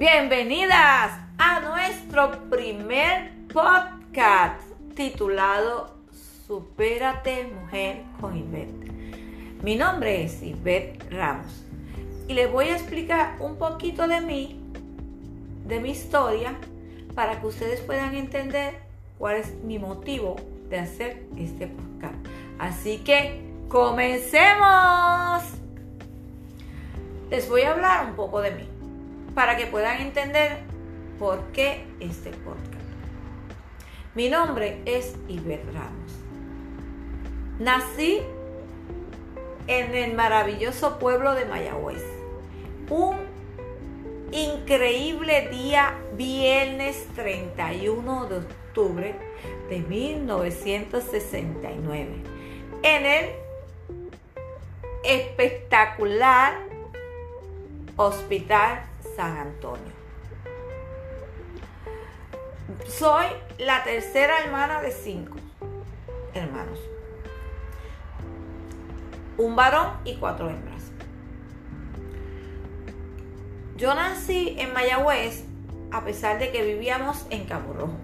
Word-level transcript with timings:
Bienvenidas 0.00 1.12
a 1.36 1.60
nuestro 1.60 2.48
primer 2.48 3.32
podcast 3.52 4.62
titulado 4.94 5.94
Supérate 6.46 7.44
Mujer 7.44 8.04
con 8.18 8.34
Ivette. 8.34 8.90
Mi 9.62 9.76
nombre 9.76 10.24
es 10.24 10.42
Ivette 10.42 11.04
Ramos 11.10 11.66
y 12.28 12.32
les 12.32 12.50
voy 12.50 12.68
a 12.68 12.76
explicar 12.76 13.36
un 13.40 13.56
poquito 13.56 14.08
de 14.08 14.22
mí, 14.22 14.58
de 15.66 15.80
mi 15.80 15.90
historia, 15.90 16.56
para 17.14 17.38
que 17.38 17.48
ustedes 17.48 17.82
puedan 17.82 18.14
entender 18.14 18.78
cuál 19.18 19.36
es 19.36 19.54
mi 19.64 19.78
motivo 19.78 20.36
de 20.70 20.78
hacer 20.78 21.24
este 21.36 21.66
podcast. 21.66 22.14
Así 22.58 23.00
que 23.04 23.42
comencemos. 23.68 25.42
Les 27.28 27.46
voy 27.50 27.60
a 27.60 27.72
hablar 27.72 28.06
un 28.06 28.16
poco 28.16 28.40
de 28.40 28.52
mí 28.52 28.69
para 29.34 29.56
que 29.56 29.66
puedan 29.66 30.00
entender 30.00 30.58
por 31.18 31.42
qué 31.52 31.84
este 32.00 32.30
podcast. 32.30 32.66
Mi 34.14 34.28
nombre 34.28 34.80
es 34.86 35.16
Iber 35.28 35.64
Ramos. 35.72 36.12
Nací 37.58 38.20
en 39.66 39.94
el 39.94 40.14
maravilloso 40.14 40.98
pueblo 40.98 41.34
de 41.34 41.44
Mayagüez. 41.44 42.02
Un 42.88 43.16
increíble 44.32 45.48
día 45.50 45.98
viernes 46.14 47.06
31 47.14 48.26
de 48.26 48.38
octubre 48.38 49.14
de 49.68 49.80
1969 49.80 52.08
en 52.82 53.06
el 53.06 53.30
espectacular 55.04 56.58
Hospital 57.96 58.89
San 59.20 59.36
Antonio. 59.36 59.92
Soy 62.88 63.26
la 63.58 63.84
tercera 63.84 64.40
hermana 64.42 64.80
de 64.80 64.90
cinco 64.92 65.36
hermanos. 66.32 66.78
Un 69.36 69.56
varón 69.56 69.88
y 70.04 70.16
cuatro 70.16 70.48
hembras. 70.48 70.84
Yo 73.76 73.92
nací 73.92 74.56
en 74.58 74.72
Mayagüez 74.72 75.44
a 75.92 76.02
pesar 76.02 76.38
de 76.38 76.50
que 76.50 76.64
vivíamos 76.64 77.26
en 77.28 77.44
Cabo 77.44 77.74
Rojo. 77.74 77.98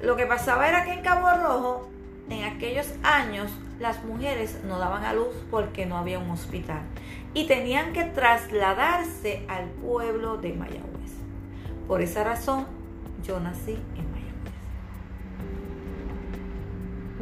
Lo 0.00 0.16
que 0.16 0.24
pasaba 0.24 0.66
era 0.66 0.84
que 0.86 0.94
en 0.94 1.02
Cabo 1.02 1.28
Rojo, 1.28 1.90
en 2.30 2.44
aquellos 2.44 2.90
años, 3.02 3.50
las 3.78 4.02
mujeres 4.02 4.64
no 4.64 4.78
daban 4.78 5.04
a 5.04 5.12
luz 5.12 5.34
porque 5.50 5.84
no 5.84 5.98
había 5.98 6.18
un 6.18 6.30
hospital 6.30 6.80
y 7.36 7.44
tenían 7.44 7.92
que 7.92 8.02
trasladarse 8.04 9.44
al 9.46 9.66
pueblo 9.68 10.38
de 10.38 10.54
Mayagüez. 10.54 11.12
Por 11.86 12.00
esa 12.00 12.24
razón, 12.24 12.66
yo 13.22 13.38
nací 13.40 13.72
en 13.72 14.10
Mayagüez. 14.10 14.54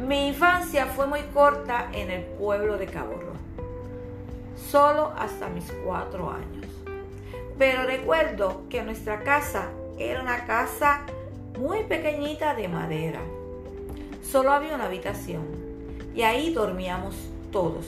Mi 0.07 0.29
infancia 0.29 0.85
fue 0.85 1.05
muy 1.07 1.19
corta 1.33 1.89
en 1.91 2.11
el 2.11 2.23
pueblo 2.23 2.77
de 2.77 2.85
Cabo 2.85 3.15
Rojo, 3.15 3.35
solo 4.55 5.11
hasta 5.17 5.49
mis 5.49 5.69
cuatro 5.83 6.31
años. 6.31 6.65
Pero 7.57 7.83
recuerdo 7.83 8.69
que 8.69 8.83
nuestra 8.83 9.21
casa 9.21 9.67
era 9.99 10.21
una 10.21 10.45
casa 10.45 11.01
muy 11.59 11.83
pequeñita 11.83 12.55
de 12.55 12.69
madera. 12.69 13.19
Solo 14.23 14.53
había 14.53 14.75
una 14.75 14.85
habitación 14.85 15.43
y 16.15 16.21
ahí 16.21 16.53
dormíamos 16.53 17.17
todos 17.51 17.85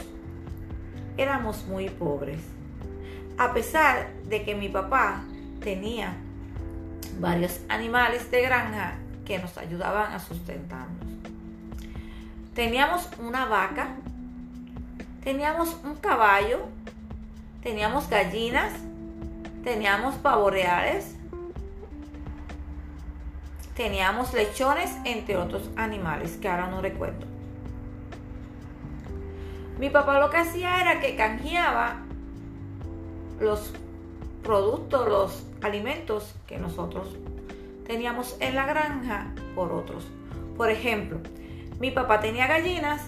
éramos 1.17 1.65
muy 1.65 1.89
pobres. 1.89 2.39
A 3.37 3.53
pesar 3.53 4.07
de 4.25 4.43
que 4.43 4.55
mi 4.55 4.69
papá 4.69 5.23
tenía 5.61 6.13
varios 7.19 7.59
animales 7.69 8.29
de 8.31 8.41
granja 8.41 8.95
que 9.25 9.39
nos 9.39 9.57
ayudaban 9.57 10.13
a 10.13 10.19
sustentarnos. 10.19 11.07
Teníamos 12.53 13.07
una 13.19 13.45
vaca, 13.45 13.89
teníamos 15.23 15.77
un 15.83 15.95
caballo, 15.95 16.59
teníamos 17.61 18.09
gallinas, 18.09 18.73
teníamos 19.63 20.15
pavoreales, 20.15 21.15
teníamos 23.75 24.33
lechones, 24.33 24.91
entre 25.05 25.37
otros 25.37 25.69
animales 25.75 26.37
que 26.37 26.47
ahora 26.49 26.67
no 26.67 26.81
recuerdo. 26.81 27.36
Mi 29.79 29.89
papá 29.89 30.19
lo 30.19 30.29
que 30.29 30.37
hacía 30.37 30.81
era 30.81 30.99
que 30.99 31.15
canjeaba 31.15 31.97
los 33.39 33.73
productos, 34.43 35.07
los 35.07 35.47
alimentos 35.61 36.33
que 36.47 36.57
nosotros 36.57 37.15
teníamos 37.85 38.37
en 38.39 38.55
la 38.55 38.65
granja 38.65 39.27
por 39.55 39.71
otros. 39.71 40.07
Por 40.55 40.71
ejemplo, 40.71 41.19
mi 41.79 41.91
papá 41.91 42.19
tenía 42.19 42.47
gallinas, 42.47 43.01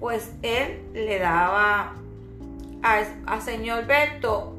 pues 0.00 0.32
él 0.42 0.82
le 0.94 1.18
daba 1.18 1.94
a, 2.82 3.40
señor 3.40 3.86
Berto 3.86 4.54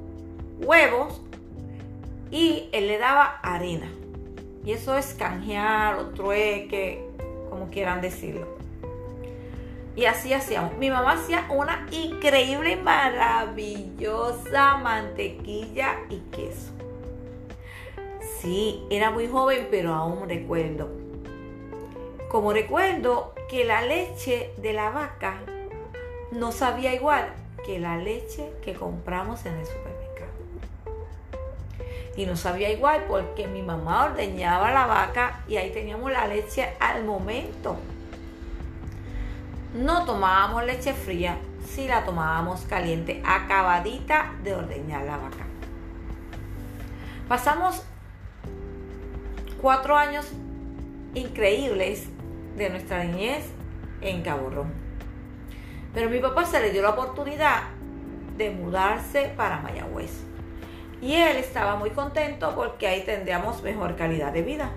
huevos 0.59 1.21
y 2.29 2.69
él 2.73 2.87
le 2.87 2.97
daba 2.97 3.39
harina. 3.41 3.87
Y 4.63 4.71
eso 4.71 4.97
es 4.97 5.13
canjear 5.13 5.95
o 5.95 6.05
trueque, 6.07 7.07
como 7.49 7.69
quieran 7.69 8.01
decirlo. 8.01 8.64
Y 9.95 10.06
así 10.06 10.33
hacíamos. 10.33 10.78
Mi 10.78 10.89
mamá 10.89 11.13
hacía 11.13 11.45
una 11.50 11.88
increíble 11.91 12.73
y 12.73 12.75
maravillosa 12.75 14.78
mantequilla 14.78 16.00
y 16.09 16.19
queso. 16.31 16.72
Sí, 18.41 18.83
era 18.89 19.09
muy 19.09 19.28
joven, 19.28 19.67
pero 19.72 19.94
aún 19.94 20.28
recuerdo. 20.28 20.89
Como 22.29 22.51
recuerdo 22.51 23.33
que 23.50 23.63
la 23.63 23.81
leche 23.81 24.51
de 24.57 24.73
la 24.73 24.89
vaca 24.89 25.39
no 26.31 26.51
sabía 26.51 26.94
igual 26.94 27.29
que 27.66 27.79
la 27.79 27.97
leche 27.97 28.51
que 28.62 28.73
compramos 28.73 29.45
en 29.45 29.53
el 29.53 29.66
supermercado. 29.66 30.31
Y 32.17 32.25
no 32.25 32.35
sabía 32.35 32.72
igual 32.72 33.06
porque 33.07 33.47
mi 33.47 33.62
mamá 33.62 34.06
ordeñaba 34.06 34.72
la 34.72 34.85
vaca 34.85 35.44
y 35.47 35.56
ahí 35.56 35.72
teníamos 35.72 36.12
la 36.12 36.27
leche 36.27 36.73
al 36.79 37.06
momento. 37.06 37.77
No 39.75 40.06
tomábamos 40.06 40.63
leche 40.63 40.94
fría, 40.94 41.38
si 41.68 41.86
la 41.86 42.06
tomábamos 42.06 42.62
caliente, 42.62 43.22
acabadita 43.25 44.34
de 44.41 44.56
ordeñar 44.56 45.03
la 45.03 45.18
vaca. 45.18 45.46
Pasamos 47.28 47.84
cuatro 49.62 49.97
años 49.97 50.31
increíbles 51.13 52.08
de 52.56 52.69
nuestra 52.69 53.03
niñez 53.03 53.50
en 54.00 54.22
Cabo 54.22 54.50
Rojo. 54.50 54.69
Pero 55.94 56.09
mi 56.09 56.19
papá 56.19 56.46
se 56.46 56.62
le 56.62 56.72
dio 56.72 56.81
la 56.81 56.92
oportunidad 56.92 57.63
de 58.38 58.52
mudarse 58.52 59.34
para 59.36 59.59
Mayagüez. 59.59 60.24
Y 61.02 61.16
él 61.16 61.36
estaba 61.36 61.75
muy 61.75 61.90
contento 61.90 62.56
porque 62.56 62.88
ahí 62.88 63.03
tendríamos 63.03 63.62
mejor 63.62 63.97
calidad 63.97 64.31
de 64.31 64.42
vida. 64.42 64.72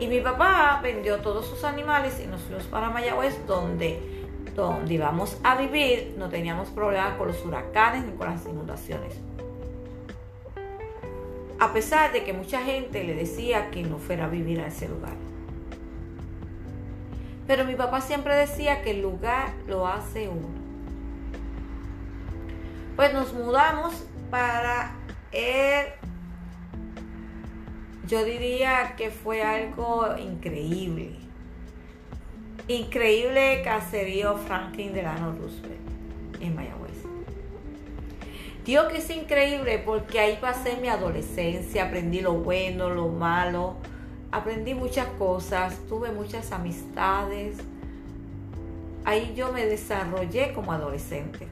Y 0.00 0.08
mi 0.08 0.20
papá 0.20 0.80
vendió 0.82 1.18
todos 1.18 1.46
sus 1.46 1.64
animales 1.64 2.20
y 2.22 2.26
nos 2.26 2.42
fuimos 2.42 2.64
para 2.64 2.90
Mayagüez, 2.90 3.46
donde, 3.46 4.26
donde 4.54 4.94
íbamos 4.94 5.38
a 5.44 5.56
vivir. 5.56 6.14
No 6.18 6.28
teníamos 6.28 6.68
problemas 6.70 7.16
con 7.16 7.28
los 7.28 7.44
huracanes 7.44 8.04
ni 8.04 8.12
con 8.12 8.28
las 8.28 8.44
inundaciones. 8.46 9.14
A 11.60 11.72
pesar 11.72 12.12
de 12.12 12.24
que 12.24 12.32
mucha 12.32 12.62
gente 12.62 13.04
le 13.04 13.14
decía 13.14 13.70
que 13.70 13.82
no 13.82 13.98
fuera 13.98 14.24
a 14.24 14.28
vivir 14.28 14.60
a 14.60 14.66
ese 14.66 14.88
lugar. 14.88 15.14
Pero 17.46 17.64
mi 17.64 17.74
papá 17.74 18.00
siempre 18.00 18.34
decía 18.34 18.82
que 18.82 18.90
el 18.90 19.02
lugar 19.02 19.52
lo 19.68 19.86
hace 19.86 20.28
uno. 20.28 20.48
Pues 22.96 23.12
nos 23.12 23.32
mudamos 23.32 24.06
para 24.30 24.92
el 25.30 25.86
yo 28.06 28.24
diría 28.24 28.94
que 28.96 29.10
fue 29.10 29.42
algo 29.42 30.16
increíble. 30.18 31.12
Increíble 32.68 33.62
caserío 33.62 34.36
Franklin 34.36 34.92
Delano 34.92 35.32
Roosevelt 35.32 35.80
en 36.40 36.54
Mayagüez. 36.54 36.92
Digo 38.64 38.88
que 38.88 38.98
es 38.98 39.10
increíble 39.10 39.82
porque 39.84 40.20
ahí 40.20 40.38
pasé 40.40 40.76
mi 40.80 40.88
adolescencia, 40.88 41.86
aprendí 41.86 42.20
lo 42.20 42.34
bueno, 42.34 42.90
lo 42.90 43.08
malo, 43.08 43.76
aprendí 44.32 44.74
muchas 44.74 45.06
cosas, 45.18 45.78
tuve 45.88 46.10
muchas 46.12 46.52
amistades. 46.52 47.58
Ahí 49.04 49.34
yo 49.36 49.52
me 49.52 49.66
desarrollé 49.66 50.54
como 50.54 50.72
adolescente 50.72 51.46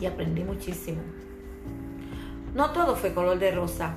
y 0.00 0.06
aprendí 0.06 0.44
muchísimo. 0.44 1.02
No 2.54 2.70
todo 2.70 2.94
fue 2.94 3.12
color 3.12 3.40
de 3.40 3.50
rosa, 3.50 3.96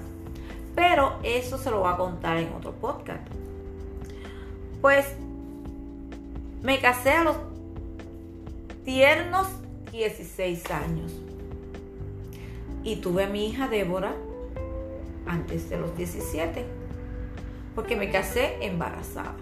pero 0.78 1.18
eso 1.24 1.58
se 1.58 1.72
lo 1.72 1.80
voy 1.80 1.92
a 1.92 1.98
contar 1.98 2.38
en 2.38 2.54
otro 2.54 2.72
podcast. 2.72 3.28
Pues 4.80 5.08
me 6.62 6.80
casé 6.80 7.14
a 7.14 7.24
los 7.24 7.36
tiernos 8.86 9.48
16 9.92 10.70
años. 10.70 11.12
Y 12.84 12.98
tuve 12.98 13.24
a 13.24 13.28
mi 13.28 13.48
hija 13.48 13.68
Débora 13.68 14.14
antes 15.26 15.68
de 15.68 15.78
los 15.78 15.98
17, 15.98 16.64
porque 17.74 17.96
me 17.96 18.12
casé 18.12 18.58
embarazada. 18.62 19.36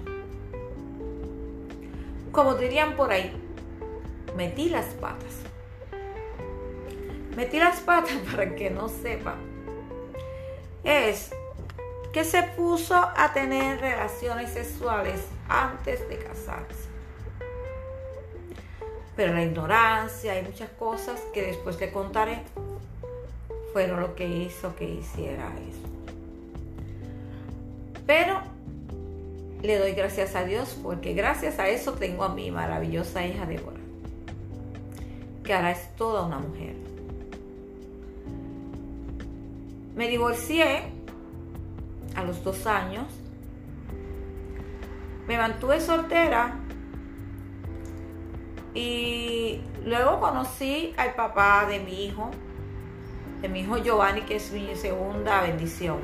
Como 2.32 2.56
dirían 2.56 2.96
por 2.96 3.12
ahí, 3.12 3.30
metí 4.38 4.70
las 4.70 4.86
patas. 4.94 5.42
Metí 7.36 7.60
las 7.60 7.82
patas 7.82 8.16
para 8.32 8.56
que 8.56 8.70
no 8.70 8.88
sepa. 8.88 9.36
Es 10.86 11.32
que 12.14 12.24
se 12.24 12.44
puso 12.44 12.96
a 12.96 13.34
tener 13.34 13.82
relaciones 13.82 14.52
sexuales 14.52 15.20
antes 15.50 16.08
de 16.08 16.18
casarse. 16.18 16.88
Pero 19.16 19.34
la 19.34 19.44
ignorancia 19.44 20.40
y 20.40 20.44
muchas 20.44 20.70
cosas 20.70 21.20
que 21.34 21.42
después 21.42 21.78
te 21.78 21.92
contaré 21.92 22.44
fueron 23.74 24.00
lo 24.00 24.16
que 24.16 24.28
hizo 24.28 24.76
que 24.76 24.86
hiciera 24.86 25.52
eso. 25.68 25.82
Pero 28.06 28.40
le 29.62 29.80
doy 29.80 29.94
gracias 29.94 30.36
a 30.36 30.44
Dios 30.44 30.78
porque 30.82 31.14
gracias 31.14 31.60
a 31.60 31.68
eso 31.68 31.94
tengo 31.94 32.24
a 32.24 32.30
mi 32.30 32.52
maravillosa 32.52 33.26
hija 33.26 33.46
Débora, 33.46 33.80
que 35.44 35.54
ahora 35.54 35.72
es 35.72 35.96
toda 35.96 36.26
una 36.26 36.40
mujer. 36.40 36.76
Me 39.96 40.10
divorcié 40.10 40.92
a 42.16 42.24
los 42.24 42.44
dos 42.44 42.68
años. 42.68 43.06
Me 45.26 45.38
mantuve 45.38 45.80
soltera 45.80 46.60
y 48.74 49.62
luego 49.86 50.20
conocí 50.20 50.94
al 50.98 51.16
papá 51.16 51.66
de 51.66 51.80
mi 51.80 52.06
hijo, 52.06 52.30
de 53.42 53.48
mi 53.48 53.62
hijo 53.62 53.78
Giovanni, 53.78 54.22
que 54.22 54.36
es 54.36 54.52
mi 54.52 54.76
segunda 54.76 55.42
bendición. 55.42 56.00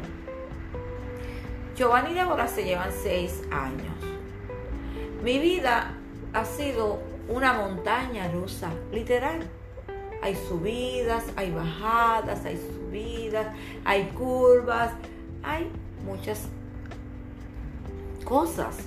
Giovanni 1.75 2.11
y 2.11 2.13
Débora 2.13 2.47
se 2.47 2.63
llevan 2.63 2.91
seis 2.91 3.43
años. 3.51 3.95
Mi 5.21 5.37
vida 5.37 5.97
ha 6.33 6.45
sido 6.45 6.99
una 7.27 7.53
montaña 7.53 8.29
rusa, 8.31 8.69
literal. 8.91 9.47
Hay 10.23 10.35
subidas, 10.35 11.25
hay 11.35 11.51
bajadas, 11.51 12.45
hay 12.45 12.57
subidas, 12.57 12.80
hay 13.85 14.05
curvas, 14.17 14.91
hay 15.43 15.69
muchas 16.05 16.47
cosas. 18.23 18.77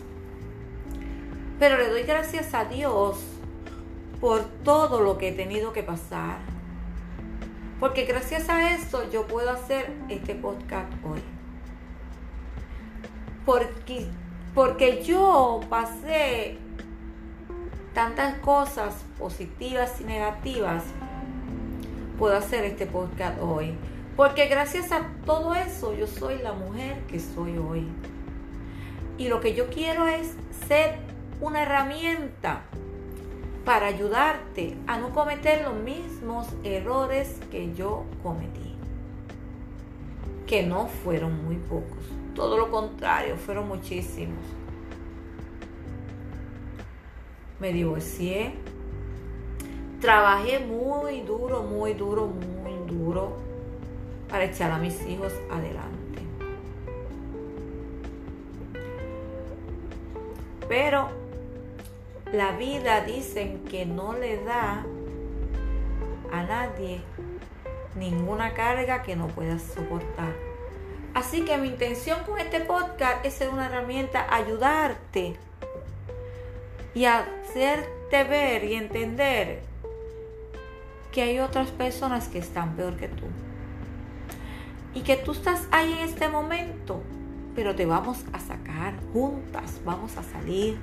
Pero 1.58 1.78
le 1.78 1.88
doy 1.88 2.02
gracias 2.02 2.54
a 2.54 2.64
Dios 2.64 3.18
por 4.20 4.44
todo 4.64 5.00
lo 5.00 5.18
que 5.18 5.28
he 5.28 5.32
tenido 5.32 5.72
que 5.72 5.82
pasar. 5.82 6.38
Porque 7.80 8.04
gracias 8.04 8.48
a 8.48 8.72
esto 8.74 9.10
yo 9.10 9.26
puedo 9.26 9.50
hacer 9.50 9.92
este 10.08 10.34
podcast 10.34 10.90
hoy. 11.04 11.20
Porque, 13.44 14.06
porque 14.54 15.04
yo 15.04 15.60
pasé 15.68 16.58
tantas 17.92 18.38
cosas 18.38 19.04
positivas 19.18 20.00
y 20.00 20.04
negativas, 20.04 20.82
puedo 22.18 22.36
hacer 22.36 22.64
este 22.64 22.86
podcast 22.86 23.40
hoy. 23.40 23.76
Porque 24.16 24.46
gracias 24.46 24.92
a 24.92 25.08
todo 25.26 25.54
eso 25.54 25.92
yo 25.92 26.06
soy 26.06 26.38
la 26.38 26.52
mujer 26.52 26.98
que 27.08 27.18
soy 27.18 27.58
hoy. 27.58 27.88
Y 29.18 29.28
lo 29.28 29.40
que 29.40 29.54
yo 29.54 29.68
quiero 29.70 30.06
es 30.06 30.34
ser 30.68 30.98
una 31.40 31.62
herramienta 31.62 32.62
para 33.64 33.86
ayudarte 33.86 34.76
a 34.86 34.98
no 34.98 35.10
cometer 35.10 35.62
los 35.62 35.74
mismos 35.74 36.46
errores 36.62 37.40
que 37.50 37.74
yo 37.74 38.04
cometí. 38.22 38.76
Que 40.46 40.62
no 40.62 40.86
fueron 40.86 41.44
muy 41.44 41.56
pocos, 41.56 42.04
todo 42.34 42.56
lo 42.56 42.70
contrario, 42.70 43.36
fueron 43.36 43.66
muchísimos. 43.66 44.44
Me 47.58 47.72
divorcié, 47.72 48.54
trabajé 50.00 50.60
muy 50.60 51.22
duro, 51.22 51.62
muy 51.62 51.94
duro, 51.94 52.26
muy 52.26 52.86
duro 52.86 53.53
para 54.28 54.44
echar 54.44 54.70
a 54.70 54.78
mis 54.78 55.00
hijos 55.06 55.32
adelante. 55.50 56.22
Pero 60.68 61.08
la 62.32 62.52
vida 62.52 63.02
dicen 63.02 63.64
que 63.64 63.86
no 63.86 64.14
le 64.14 64.42
da 64.44 64.84
a 66.32 66.42
nadie 66.42 67.00
ninguna 67.96 68.54
carga 68.54 69.02
que 69.02 69.14
no 69.14 69.28
puedas 69.28 69.62
soportar. 69.62 70.34
Así 71.14 71.44
que 71.44 71.56
mi 71.58 71.68
intención 71.68 72.24
con 72.24 72.40
este 72.40 72.60
podcast 72.60 73.24
es 73.24 73.34
ser 73.34 73.50
una 73.50 73.66
herramienta, 73.66 74.26
ayudarte 74.34 75.36
y 76.92 77.04
hacerte 77.04 78.24
ver 78.24 78.64
y 78.64 78.74
entender 78.74 79.62
que 81.12 81.22
hay 81.22 81.38
otras 81.38 81.70
personas 81.70 82.26
que 82.26 82.38
están 82.38 82.74
peor 82.74 82.96
que 82.96 83.06
tú. 83.06 83.26
Y 84.94 85.00
que 85.00 85.16
tú 85.16 85.32
estás 85.32 85.66
ahí 85.70 85.92
en 85.92 85.98
este 86.00 86.28
momento, 86.28 87.02
pero 87.54 87.74
te 87.74 87.86
vamos 87.86 88.24
a 88.32 88.38
sacar 88.38 88.94
juntas, 89.12 89.80
vamos 89.84 90.16
a 90.16 90.22
salir 90.22 90.78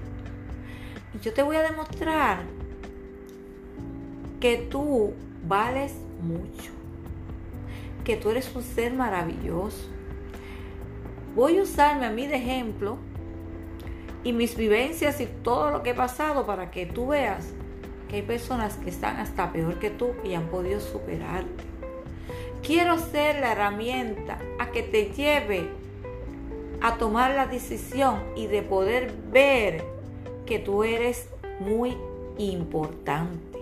y 1.13 1.19
yo 1.19 1.33
te 1.33 1.43
voy 1.43 1.57
a 1.57 1.63
demostrar 1.63 2.39
que 4.39 4.57
tú 4.57 5.13
vales 5.47 5.93
mucho, 6.21 6.71
que 8.03 8.15
tú 8.15 8.29
eres 8.29 8.53
un 8.55 8.63
ser 8.63 8.93
maravilloso. 8.93 9.89
Voy 11.35 11.57
a 11.59 11.63
usarme 11.63 12.05
a 12.05 12.11
mí 12.11 12.27
de 12.27 12.35
ejemplo 12.35 12.97
y 14.23 14.33
mis 14.33 14.55
vivencias 14.55 15.19
y 15.21 15.25
todo 15.25 15.71
lo 15.71 15.83
que 15.83 15.91
he 15.91 15.93
pasado 15.93 16.45
para 16.45 16.71
que 16.71 16.85
tú 16.85 17.07
veas 17.07 17.53
que 18.07 18.17
hay 18.17 18.21
personas 18.21 18.75
que 18.77 18.89
están 18.89 19.17
hasta 19.17 19.51
peor 19.51 19.79
que 19.79 19.89
tú 19.89 20.11
y 20.23 20.33
han 20.33 20.47
podido 20.47 20.79
superarte. 20.79 21.70
Quiero 22.63 22.99
ser 22.99 23.39
la 23.39 23.53
herramienta 23.53 24.37
a 24.59 24.71
que 24.71 24.83
te 24.83 25.05
lleve 25.11 25.67
a 26.79 26.97
tomar 26.97 27.31
la 27.31 27.47
decisión 27.47 28.19
y 28.35 28.45
de 28.45 28.61
poder 28.61 29.13
ver 29.31 29.83
que 30.45 30.59
tú 30.59 30.83
eres 30.83 31.27
muy 31.59 31.97
importante, 32.37 33.59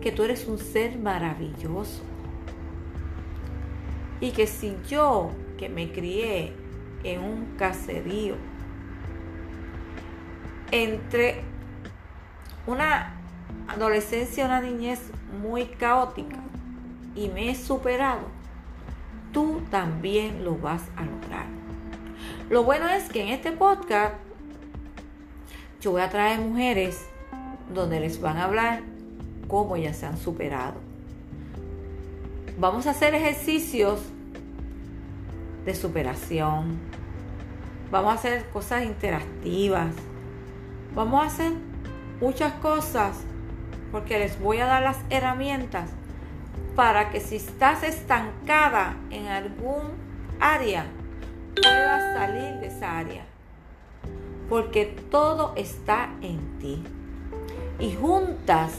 que 0.00 0.10
tú 0.10 0.24
eres 0.24 0.46
un 0.48 0.58
ser 0.58 0.98
maravilloso. 0.98 2.02
Y 4.20 4.32
que 4.32 4.48
si 4.48 4.76
yo, 4.88 5.30
que 5.56 5.68
me 5.68 5.92
crié 5.92 6.52
en 7.04 7.20
un 7.20 7.56
caserío, 7.56 8.34
entre 10.72 11.42
una 12.66 13.14
adolescencia, 13.68 14.44
una 14.44 14.60
niñez 14.60 15.00
muy 15.40 15.66
caótica 15.66 16.36
y 17.14 17.28
me 17.28 17.50
he 17.50 17.54
superado, 17.54 18.39
tú 19.32 19.62
también 19.70 20.44
lo 20.44 20.56
vas 20.56 20.82
a 20.96 21.04
lograr. 21.04 21.46
Lo 22.48 22.64
bueno 22.64 22.88
es 22.88 23.08
que 23.08 23.22
en 23.22 23.28
este 23.28 23.52
podcast 23.52 24.14
yo 25.80 25.92
voy 25.92 26.02
a 26.02 26.10
traer 26.10 26.40
mujeres 26.40 27.06
donde 27.72 28.00
les 28.00 28.20
van 28.20 28.36
a 28.36 28.44
hablar 28.44 28.82
cómo 29.48 29.76
ellas 29.76 29.96
se 29.96 30.06
han 30.06 30.18
superado. 30.18 30.74
Vamos 32.58 32.86
a 32.86 32.90
hacer 32.90 33.14
ejercicios 33.14 34.00
de 35.64 35.74
superación. 35.74 36.78
Vamos 37.90 38.12
a 38.12 38.14
hacer 38.14 38.44
cosas 38.50 38.84
interactivas. 38.84 39.94
Vamos 40.94 41.22
a 41.22 41.26
hacer 41.26 41.52
muchas 42.20 42.52
cosas 42.54 43.16
porque 43.92 44.18
les 44.18 44.40
voy 44.40 44.58
a 44.58 44.66
dar 44.66 44.82
las 44.82 44.98
herramientas 45.08 45.90
para 46.74 47.10
que 47.10 47.20
si 47.20 47.36
estás 47.36 47.82
estancada 47.82 48.96
en 49.10 49.26
algún 49.26 49.92
área, 50.40 50.86
puedas 51.54 52.16
salir 52.16 52.60
de 52.60 52.66
esa 52.68 52.98
área 52.98 53.30
porque 54.50 54.84
todo 55.10 55.52
está 55.54 56.10
en 56.20 56.58
ti. 56.58 56.82
Y 57.78 57.94
juntas 57.94 58.74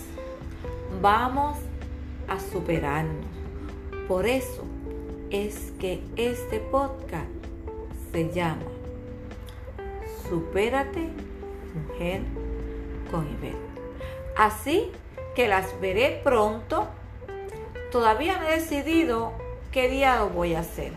vamos 1.01 1.57
a 2.27 2.39
superarnos. 2.39 3.25
Por 4.07 4.27
eso 4.27 4.65
es 5.31 5.71
que 5.79 6.03
este 6.17 6.59
podcast 6.59 7.29
se 8.11 8.29
llama 8.31 8.65
Supérate, 10.27 11.07
mujer 11.73 12.21
con 13.09 13.25
Ivette. 13.31 13.55
Así 14.37 14.91
que 15.35 15.47
las 15.47 15.79
veré 15.79 16.19
pronto. 16.21 16.89
Todavía 17.91 18.37
no 18.37 18.47
he 18.47 18.53
decidido 18.53 19.33
qué 19.71 19.89
día 19.89 20.23
voy 20.23 20.55
a 20.55 20.61
hacer, 20.61 20.93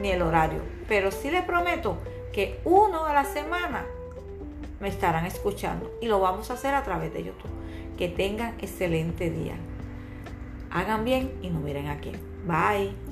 ni 0.00 0.10
el 0.10 0.20
horario, 0.20 0.60
pero 0.86 1.10
sí 1.10 1.30
le 1.30 1.42
prometo 1.42 1.98
que 2.32 2.60
uno 2.64 3.06
a 3.06 3.14
la 3.14 3.24
semana 3.24 3.86
me 4.80 4.88
estarán 4.88 5.24
escuchando 5.24 5.90
y 6.02 6.06
lo 6.06 6.20
vamos 6.20 6.50
a 6.50 6.54
hacer 6.54 6.74
a 6.74 6.82
través 6.82 7.12
de 7.14 7.24
YouTube. 7.24 7.50
Que 7.96 8.08
tengan 8.08 8.54
excelente 8.60 9.30
día. 9.30 9.56
Hagan 10.70 11.04
bien 11.04 11.32
y 11.40 11.48
nos 11.48 11.62
miren 11.62 11.88
aquí. 11.88 12.12
Bye. 12.46 13.05